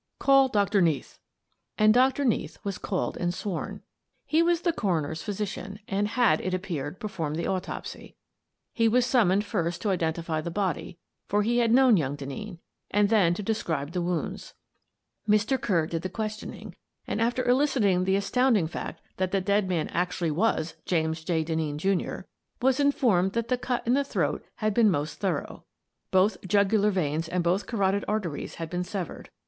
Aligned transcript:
Call 0.17 0.47
Doctor 0.47 0.81
Neath." 0.81 1.19
And 1.77 1.93
Doctor 1.93 2.25
Neath 2.25 2.57
was 2.65 2.79
called 2.79 3.17
and 3.17 3.31
sworn. 3.35 3.83
He 4.25 4.41
was 4.41 4.61
the 4.61 4.73
coroner's 4.73 5.21
physician, 5.21 5.77
and 5.87 6.07
had, 6.07 6.41
it 6.41 6.55
ap 6.55 6.63
peared, 6.63 6.99
performed 6.99 7.35
the 7.35 7.45
autopsy. 7.45 8.15
He 8.73 8.87
was 8.87 9.05
summoned 9.05 9.45
first 9.45 9.79
to 9.83 9.91
identify 9.91 10.41
the 10.41 10.49
body— 10.49 10.97
for 11.29 11.43
he 11.43 11.59
had 11.59 11.71
known 11.71 11.97
young 11.97 12.17
Denneen— 12.17 12.57
and 12.89 13.09
then 13.09 13.35
to 13.35 13.43
describe 13.43 13.91
the 13.91 14.01
wounds. 14.01 14.55
Mr. 15.29 15.61
Kerr 15.61 15.85
did 15.85 16.01
the 16.01 16.09
questioning 16.09 16.75
and, 17.05 17.21
after 17.21 17.47
eliciting 17.47 18.03
the 18.05 18.15
astounding 18.15 18.65
fact 18.65 19.03
that 19.17 19.29
the 19.29 19.39
dead 19.39 19.69
man 19.69 19.87
actually 19.89 20.31
was 20.31 20.73
James 20.87 21.23
J. 21.23 21.45
Denneen, 21.45 21.77
Jr., 21.77 22.21
was 22.59 22.79
informed 22.79 23.33
that 23.33 23.49
the 23.49 23.57
cut 23.59 23.85
in 23.85 23.93
the 23.93 24.03
throat 24.03 24.43
had 24.55 24.73
been 24.73 24.89
most 24.89 25.19
thorough. 25.19 25.65
Both 26.09 26.41
jugu 26.41 26.79
lar 26.79 26.89
veins 26.89 27.29
and 27.29 27.43
both 27.43 27.67
carotid 27.67 28.03
arteries 28.07 28.55
had 28.55 28.67
been 28.71 28.83
severed. 28.83 29.29